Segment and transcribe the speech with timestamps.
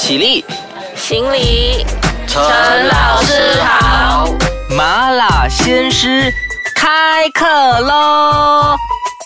[0.00, 0.42] 起立，
[0.96, 1.84] 行礼，
[2.26, 2.40] 陈
[2.88, 4.34] 老师好。
[4.70, 6.32] 麻辣鲜师
[6.74, 7.46] 开课
[7.80, 8.76] 喽！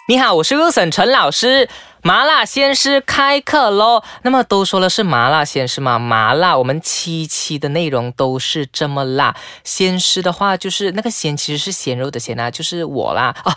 [0.08, 1.68] 你好，我是 Wilson 陈老师。
[2.02, 4.02] 麻辣鲜师开课喽！
[4.22, 9.36] 那么都说了是麻辣鲜师嘛，麻辣我们七期的内容都是这么辣。
[9.62, 13.56] 鲜师的话就是那个鲜其实是鲜肉的鲜啊，就是我啦啊。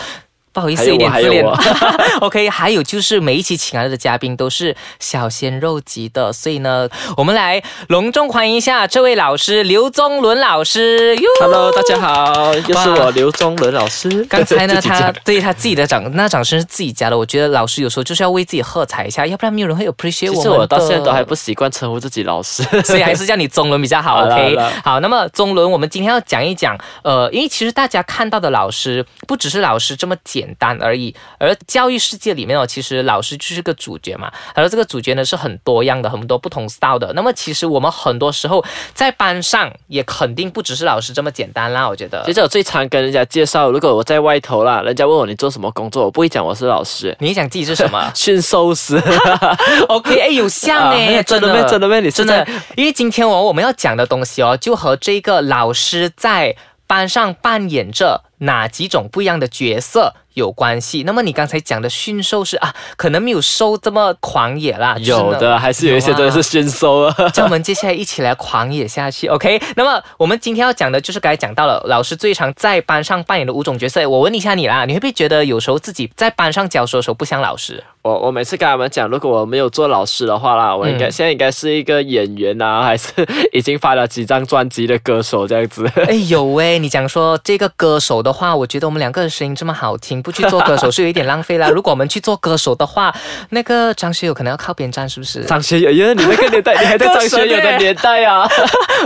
[0.57, 1.45] 不好意思，有点自恋。
[2.19, 11.15] OK，还有就是每一期请来的嘉宾都是小鲜肉级的，所以呢，我们来隆重欢迎一下这位老师刘宗伦老师。
[11.39, 14.09] Hello，大家好，又是我刘宗伦老师。
[14.27, 20.35] 刚才呢，他 对他自己的掌那掌声是自己加的，我觉得老师有时候就是要为自己喝彩一下，要不然没有人会 appreciate 我。
[20.37, 24.25] 其实我到现在都还不习惯称呼自己老师，所以还是叫你宗伦比较好。
[24.25, 31.13] OK，好，那么宗伦，我们今天要讲一讲，呃，因为其实大家看到的老师不只是老师这么简单而已。
[31.37, 34.31] 而教育世界里面哦，其实老师就是个主角嘛。
[34.53, 37.11] 而这个主角呢是很多样的，很多不同 style 的。
[37.13, 38.63] 那么其实我们很多时候
[38.93, 41.87] 在班上也肯定不只是老师这么简单啦。
[41.87, 48.11] 我觉得，其实我最常跟人家介绍，如果我在外头啦，人家问我你做什么工作，我不会讲我是老师，你讲自己是什么？
[48.15, 49.01] 驯兽师。
[49.87, 60.13] OK，哎，有像呢， 真的没真的没你真的，因为今天我我们要讲的东西哦，就和这个老师在班上扮演着哪几种不一样的角色。
[60.37, 61.01] 有关系。
[61.01, 64.95] 那么你刚才讲的驯兽是啊，可能没有兽这么狂野啦。
[64.99, 67.15] 有的，还是有一些真的是驯兽啊。
[67.33, 69.59] 叫我们接下来一起来狂野下去，OK？
[69.75, 74.07] 那么我们今天要讲的就是刚才讲到了，老师最常在班上扮演的五种角色。
[74.07, 77.83] 我问一下你啦，你会不会觉得有时候自己在班上教书的时候不像老师？
[78.03, 83.11] 我我每次跟他们讲，如果我没有做老师的话啦，我应该 现在应该是一个演员啊，还是
[83.51, 85.83] 已经发了几张专辑的歌手这样子？
[86.07, 90.21] 哎有喂，你讲说这个歌手的话，我觉得我们两个的声音这么好听。
[90.21, 91.69] 不去做歌手是有一点浪费啦。
[91.69, 93.15] 如果我们去做歌手的话，
[93.51, 95.43] 那个张学友可能要靠边站，是不是？
[95.45, 98.45] 张学友，呀，你那个年代，你还在张学友的年代啊？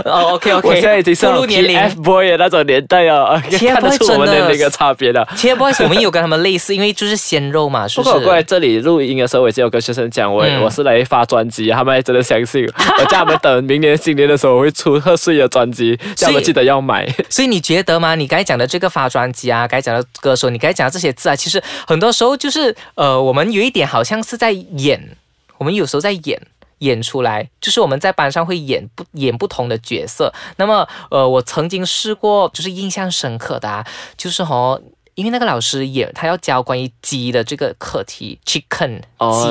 [0.04, 5.24] 哦，OK OK，我现在已经是年龄 F boy 的那种年代啊，看得出我们的那个差别了。
[5.36, 8.18] TFBOYS 我们有跟他们类似，因为就是鲜肉嘛，是不是？
[8.24, 12.68] 过来这里录音的时候，我已经有跟学生讲，我我是来发专辑，他们还真的相信。
[12.98, 17.06] 我叫他们等明年新年的时候，我会出贺岁的专辑，叫他们记得要买。
[17.28, 18.14] 所以你觉得吗？
[18.14, 21.62] 你刚才讲的这个发专辑啊，该讲的歌手，你该讲的这些字啊，其实。
[21.86, 25.16] 很多时候就是呃，我们有一点好像是在演，
[25.58, 26.40] 我们有时候在演
[26.78, 30.32] 演出来，就是我们在班上会演不演不同的角色。
[30.56, 33.86] 那么呃，我曾经试过，就是印象深刻的，啊，
[34.16, 34.80] 就是哦，
[35.14, 39.02] 因为那个老师也他要教关于鸡的这个课题，chicken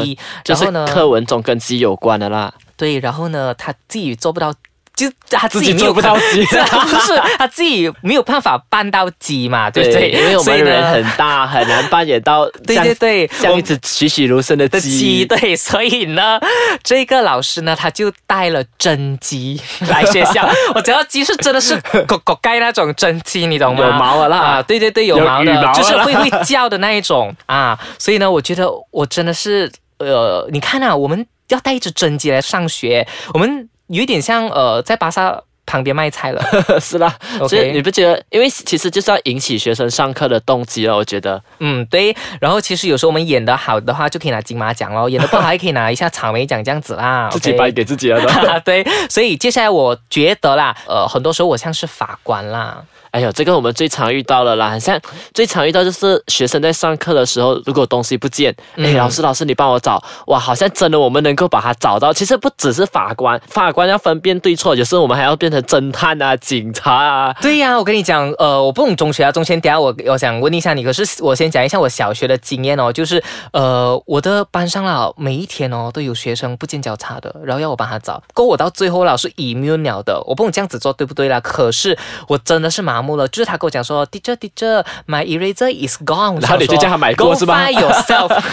[0.03, 2.51] 鸡，就是课文中跟鸡有关的啦。
[2.75, 4.51] 对，然后呢，他自己做不到。
[4.94, 9.69] 就他自己做不到鸡，不是他自己没有办法扮到鸡 嘛？
[9.69, 10.12] 对不对？
[10.12, 15.25] 因为我们人很大，很难扮演到对对对，像一只栩栩如生的鸡。
[15.25, 16.40] 对，所以呢，
[16.84, 19.59] 这个老师呢，他就带了真鸡
[19.90, 20.47] 来学校。
[20.75, 23.85] 我知道鸡是真的是狗狗盖那种真鸡，你懂吗？
[23.85, 27.80] 有毛的啦，啊，对对对，有毛的，就是会会叫的那一种啊。
[27.97, 33.68] 所以呢，我觉得我真的是呃，你看啊，我们要带一只真鸡来上学，我们。
[33.91, 36.41] 有一点像呃，在巴萨旁边卖菜了，
[36.81, 37.13] 是啦。
[37.47, 38.22] 所以你不觉得？
[38.29, 40.96] 因为其实就是要引起学生上课的动机了。
[40.96, 42.16] 我觉得，嗯，对。
[42.40, 47.30] 然后其实有时候我们演的好的话，就可以拿金马奖喽；演的不好，还可以拿一下草莓奖这样子啦。
[47.31, 48.19] 自己颁给自己了。
[48.66, 48.85] 对。
[49.09, 52.84] 所以接下来我觉得啦，呃，很多时候我像是法官啦。
[53.11, 54.99] 哎呦，这个我们最常遇到了啦，像
[55.33, 62.13] 最常遇到就是学生在上课的时候，如果东西不见，哎，老师老师你帮我找，哇，好像真的我们能够把它找到。
[62.13, 67.33] 其实不只是法官，法官要分辨对错，有时候我们还要变成侦探啊、警察啊。
[67.41, 73.21] 对呀，我跟你讲，呃，我不懂中学啊，中学等下我我想问一下你，可是我先讲一下我小学的经验哦，就是
[73.51, 81.41] 呃，我的班上啦，每一天哦都有学生不见交叉的，然后要我帮他找，够我到最后老师以没有鸟的，我不懂这样子做对不对啦？
[81.41, 81.97] 可是
[82.29, 88.44] 我真的是麻木了，就是他跟我讲说，teacher teacher my eraser is gone，然后你就叫他买过是吧？Go find yourself，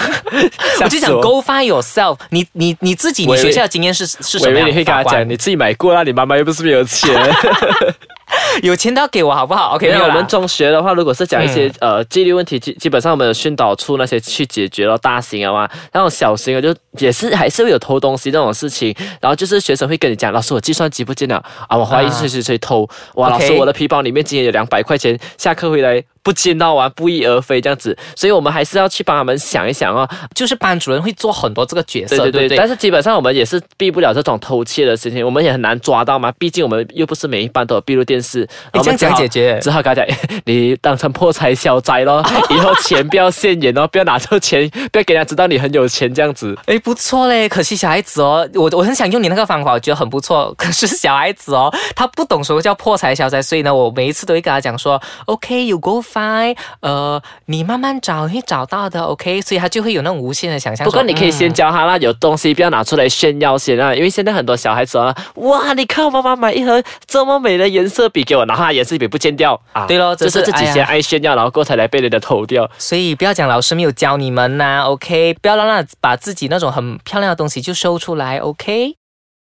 [0.83, 4.59] 我就想 Go find yourself，你你你自己你学校的经验是是什么？
[4.61, 7.15] 你会跟他讲，你自己买过那，你妈妈又不是没有钱。
[8.63, 14.99] 有钱都要给我好不好？OK，那我们中学的话，如果是讲一些呃纪律问题，基基本上我们有训导处那些去解决了。
[14.99, 18.95] 大型的嘛，那种小型的就也是还是会有偷东西这种事情。
[19.21, 21.37] 然后就是学生会跟你讲，老师我计算机不见了
[21.69, 22.89] 啊，我怀疑谁谁谁偷。
[23.15, 26.03] 哇，老师我的皮包里面今天有两百块钱，下课回来。
[26.29, 30.07] 不见到啊不翼而飞这样子，所以我们还是要去帮他们想一想哦。
[30.35, 32.59] 就是班主任会做很多这个角色，对对对，对对？
[32.59, 36.31] 但是基本上我们也是避不了这种偷窃的事情，我们也很难抓到嘛。
[36.33, 38.41] 毕竟我们又不是每一班都有闭路电视，
[38.75, 46.55] 你这样我们讲解决只好跟他讲， 你当成破财消灾咯，以后钱不要现眼哦，不要拿错钱，不要给人家知道你很有钱这样子。
[46.67, 47.49] 哎，不错嘞！
[47.49, 50.55] 可惜小孩子哦，我我很想用你那个方法，我觉得很不错。
[50.59, 59.41] 可是小孩子哦，他不懂什么叫破财消灾，所以呢，我每一次都会跟他讲说，OK，you go find，呃，你慢慢找，你会找到的，OK。
[59.41, 60.85] 所以他就会有那种无限的想象。
[60.85, 72.69] 不过你可以先嗯教他啦，有东西不要拿出来炫耀先啊，因为现在很多小孩子啊，哇，你看我妈妈买一盒这么美的颜色笔给我，然后他颜色笔不见掉啊，对咯就是自己先爱炫耀，然后过才来被人家偷掉。
[72.79, 78.97] 所以不要讲老师没有教你们呐、o k 不要让他把自己那种很漂亮的东西就收出来，OK。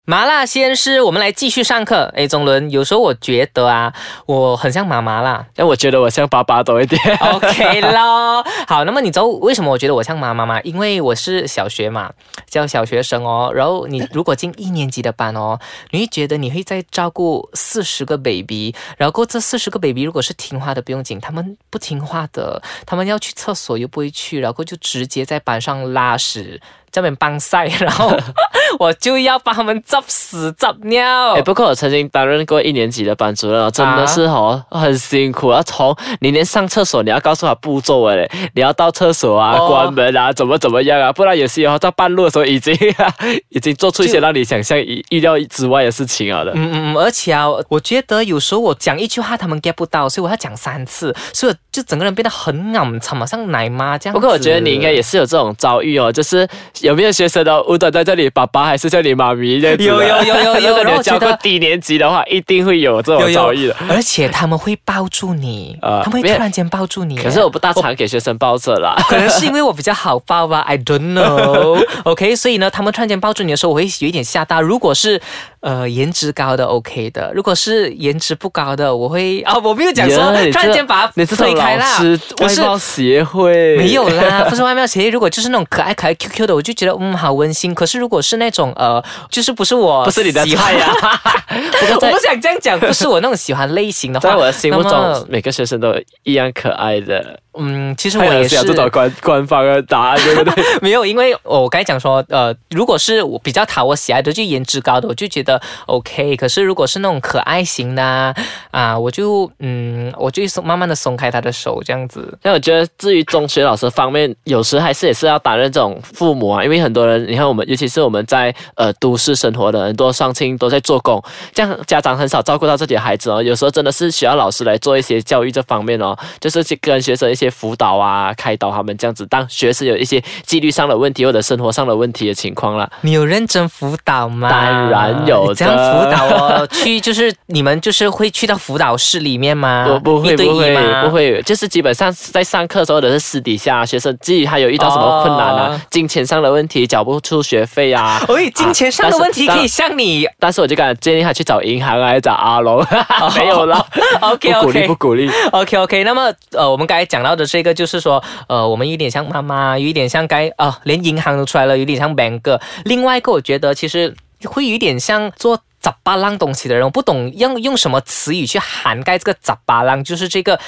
[0.07, 2.13] 麻辣鲜师，我们来继续上课。
[2.15, 3.91] 哎，宗伦，有时候我觉得啊，
[4.27, 5.47] 我很像妈妈啦。
[5.55, 7.01] 但我觉得我像爸爸多一点。
[7.17, 10.61] OK 咯，好，那么你知道为什么我觉得我像妈妈吗？
[10.61, 12.11] 因为我是小学嘛，
[12.47, 13.51] 教小学生哦。
[13.55, 15.59] 然后你如果进一年级的班哦，
[15.89, 26.61] 你会觉得你会在照顾四十个 baby，然后这四十个 baby 如果是听话的不用紧，他们不听话的，他们要去厕所又不会去，然后就直接在班上拉屎。
[26.95, 28.15] 这边帮晒，然后
[28.79, 31.33] 我就要帮他们 zap 屎 zap 尿。
[31.33, 35.61] 哎，不过我曾经担任过一年级的班主任哦，真的是哦，很辛苦啊。
[35.63, 42.73] 从你连上厕所你要告诉他步骤嘞，你要到厕所啊、哦关门啊，怎么怎么样啊，不然有些哦到半路的时候已经
[43.49, 46.51] 已经做出一些让你想象意意料之外的事情啊的。
[46.55, 54.19] 嗯嗯嗯，而且啊，我觉得有时候我讲一句话，他们 get 不到，所以我要讲三次，所以我就整个人变得很暗沉嘛，像奶妈这样子。
[54.19, 56.47] 不过我觉得你应该也是有这种遭遇哦，就是
[56.85, 59.83] 有没有学生的无端在这里爸爸还是叫你妈咪这样子？
[59.83, 63.75] 有有有有有如果 你有教过低年级的话，一定会有这种遭遇的。
[63.89, 67.17] 而且他们会抱住你，啊他们会突然间抱住你。
[67.17, 68.95] 可是我不大常给学生抱着啦。
[69.09, 71.83] 可能是因为我比较好抱吧，I don't know。
[72.05, 74.61] OK，所以呢，他们突然间抱住你的时候，我会有一点吓到。
[74.61, 75.19] 如果是
[75.61, 80.17] 呃颜值高的 OK 的，如果是颜值不高的，我会啊，我没有讲说
[80.51, 81.99] 突然间把它你推开啦
[82.41, 85.09] 外貌协会没有啦，不是外貌协会。
[85.09, 87.73] 如果就是那种可爱可爱 QQ 的，我就觉得嗯好温馨。
[87.73, 90.93] 可是如果是那种呃，就是不是我不是你的喜欢菜呀、
[91.79, 97.39] 不过在我不想这样讲，不是我那种喜欢类型的话， 在我的心目中，每个学生都一样可爱的。
[97.57, 100.63] 嗯，其实我也是恶心了这种官 官方的答案，对不对？
[100.81, 106.35] 没有，因为我刚才讲说，呃，如果是我比较讨我喜爱的，就颜值高的，我就觉得 OK。
[106.35, 108.35] 可是如果是那种可爱型的啊，
[108.71, 112.37] 啊我就嗯，我就松慢慢的松开他的手，这样子。
[112.43, 121.21] 那我觉得，至于中学老师方面，有时还是也是要担任这种父母啊，因为很多人，你看我们，尤其是我们在呃都市生活的很多双亲都在做工，
[121.53, 123.41] 这样家长很少照顾到自己的孩子哦。
[123.41, 132.89] 有时候真的是需要老师来做一些教育这方面哦，就是去跟学生一些辅导啊、开导他们这样子，当学生有一些纪律上的问题或者生活上的问题的情况了。
[133.01, 134.49] 你有认真辅导吗？
[134.49, 139.85] 当然有这样辅导哦，去就是你们就是会去到辅导室里面吗？
[139.85, 141.09] 不 不会不会不。
[141.15, 152.85] 会，就是基本上在上课的时候，或者是私底下，学生自己还有遇到什么困难啊，哦金钱上的问题，缴不出学费啊，喂，金钱上的问题啊可以向你但是我就敢建议他去找银行啊，还是找阿龙，
[153.37, 153.85] 没有了
[154.21, 155.29] OK 不鼓励不鼓励。
[155.51, 162.59] OK OK，那么呃，我们刚才讲到的这个就是说，呃，我们有点像妈妈，有一点像该啊、连银行都出来了，有点像 bank。
[162.85, 164.15] 另外一个，我觉得其实
[164.45, 170.59] 会有一点像做杂八浪东西的人，我不懂用用什么词语去涵盖这个杂八浪，就是这个。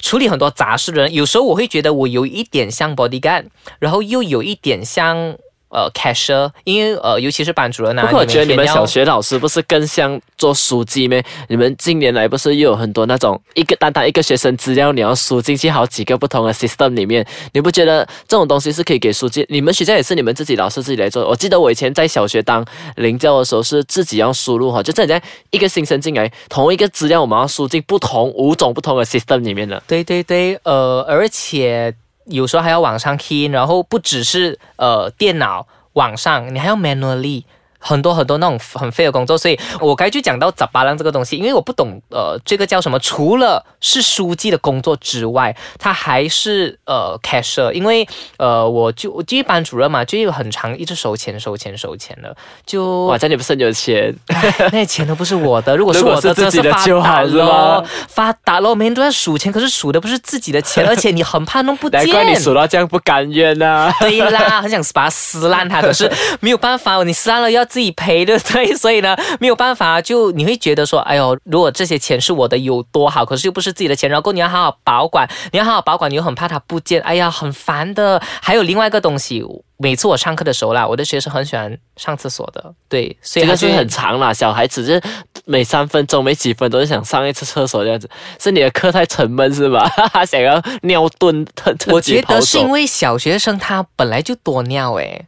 [0.00, 3.46] 处理很多杂事的人，有时候我会觉得我有一点像 bodyguard，
[3.78, 5.34] 然后又有一点像
[5.74, 8.06] 呃 cashier，因为呃尤其是班主任啊。
[8.06, 11.22] 不过我觉得你们小学老师不是更像做书记咩？
[11.48, 19.44] 你们近年来不是又有很多那种一个单单一个学生资料你要输进去好几个不同的 system 里面，你不觉得这种东西是可以给书记？
[19.48, 21.28] 你们学校也是你们自己老师自己来做。
[21.28, 22.64] 我记得我以前在小学当
[22.96, 29.82] 领教的时候是自己要输入哈，就这样一个新生进来，同一个资料我们要输进不同五种不同的 system 里面的。
[29.88, 31.92] 对对对，呃，而且
[32.26, 37.44] 有时候还要网上 key，然后不只是呃电脑网上，你还要 manually。
[37.86, 54.14] 很多很多那种很废的工作，所以我该去讲到杂巴浪这个东西，因为我不懂呃这个叫什么，除了是书记的工作之外，他还是呃 cashier，因为呃我就我就一班主任嘛，就有很长一直收钱收钱收钱的，就哇，这样你不是很有钱？
[54.28, 62.00] 那些钱都不是我的，如果是我的，是自己的真发达就好是吗咯，发达了，每天都在数钱，可是数的不是自己的钱， 而且你很怕弄不见。
[62.00, 63.94] 难怪你数到这样不甘愿呐、啊。
[64.00, 66.10] 对啦，很想把它撕烂它，可是
[66.40, 78.22] 没有办法，你撕烂了要自己赔的，对，所以呢没有办法，就你会觉得说，哎呦，如果这些钱是我的有多好，可是又不是自己的钱，然后你要好好保管，你要好好保管，你又很怕它不见，哎呀，很烦的。
[78.40, 79.44] 还有另外一个东西。
[79.76, 84.32] 每次我上课的时候啦，我的学生很喜欢上厕所的，对，所以这个是很长啦。
[84.32, 85.08] 小孩子就
[85.46, 89.84] 每三分钟、每几分都是想上一次厕所这样子，是你的课太沉闷是吧？
[90.24, 91.44] 想要尿遁，
[91.88, 95.26] 我觉得是因为小学生他本来就多尿诶。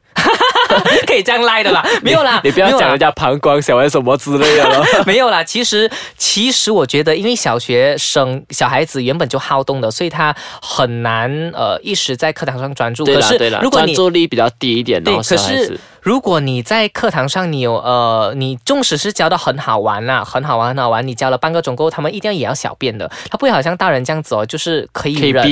[1.06, 4.84] 可以这样赖的啦，没有啦，你不要讲人家膀胱小孩什么之类的了。
[5.06, 13.04] 没有啦，其实其实我觉得，因为小学生小孩子原本就好动的，所以他很难呃一时在课堂上专注。
[13.04, 15.02] 对啦对啦，专注力比较低一点。
[15.02, 15.78] 对，可是。
[16.06, 25.42] 如果你在课堂上，你有呃，你纵使是教的很好玩呐，很好玩很好玩，你教了半个钟过后，他们一定要也要小便的，他不会好像大人这样子哦，就是可以忍，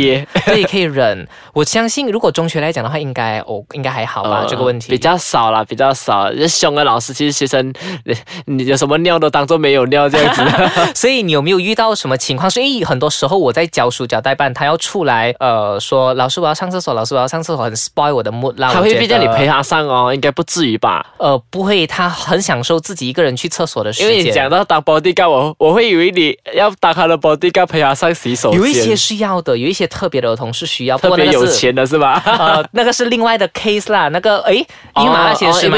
[0.46, 1.26] 可以 可以忍。
[1.54, 6.30] 我相信如果中学来讲的话，应该哦应该还好吧，这个问题比较少了，比较少。
[6.46, 7.72] 凶的老师其实学生，
[8.46, 10.44] 你有什么尿都当做没有尿这样子。
[10.94, 12.48] 所以你有没有遇到什么情况？
[12.48, 18.70] 所以很多时候我在教书教代办，他要出来呃说老师我要上厕所，老师我要上厕所，很 spoil 我的 mood 啦。
[18.72, 20.43] 他会逼着你陪他上哦，应该不。
[20.44, 21.04] 至于吧？
[21.18, 24.10] 呃，不会，他很享受自己一个人去厕所的时间。
[24.10, 32.22] 因为你讲到当 bodyguard，我我会以为你要打他的 bodyguard 陪他上洗手间有一些是要的，有一些特别的儿童是需要，特别有钱的是吧？
[32.26, 34.08] 呃，那个是另外的 case 啦。
[34.08, 35.76] 那个，哎，你马那些是吗？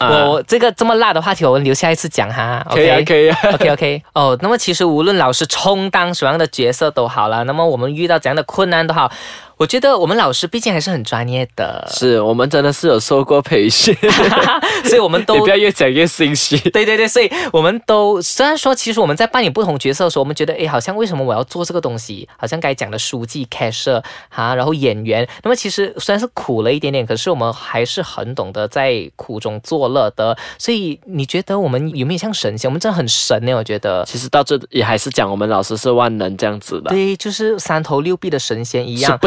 [0.00, 2.64] 我这个这么辣的话题，我们留下一次讲哈。
[2.70, 3.38] 可以啊，可以啊。
[3.54, 4.02] OK OK。
[4.14, 9.10] 哦，那么其实无论老师充当什么样的角色都好了，那么我们遇到怎样的困难都好。
[9.58, 13.92] 我觉得我们老师毕竟还是很专业的，是我们真的是有受过培训，
[14.86, 16.56] 所以我们都你不要越讲越心虚。
[16.70, 22.28] 对对对，所以我们都虽然说，其实我们在扮演不同角色的时候，我们觉得，哎，好像为什么我要做这个东西？
[22.36, 25.28] 好像该讲的书记、开设哈，然后演员。
[25.42, 30.38] 那么其实虽然是苦了一点点，可是我们还是很懂得在苦中作乐的。
[30.56, 32.70] 所以你觉得我们有没有像神仙？
[32.70, 33.52] 我们真的很神呢？
[33.54, 36.90] 我觉得，其实到这也还是讲我们老师是万能这样子的。
[36.90, 39.18] 对，就是三头六臂的神仙一样。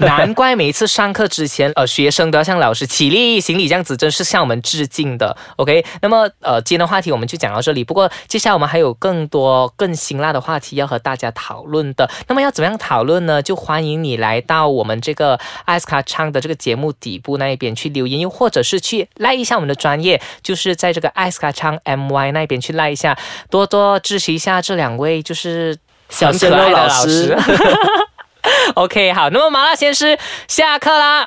[0.00, 5.36] 难怪每一次上课之前，呃，学生都要向老师起立行礼，这样子真是向我们致敬的。
[5.56, 7.84] OK，那么呃，今天的话题我们就讲到这里。
[7.84, 12.10] 不过接下来我们还有更多更辛辣的话题要和大家讨论的。
[12.28, 13.42] 那么要怎么样讨论呢？
[13.42, 23.18] 就欢迎你来到我们这个艾斯卡唱的这个节目底部那一边去留言，又或者是去赖一下我们的专业，就是在这个艾斯卡唱 MY 那边去赖一下，
[23.50, 25.76] 多多支持一下这两位就是
[26.08, 27.36] 小可爱的老师。
[28.74, 31.22] OK，好，那么麻辣鲜师下课啦。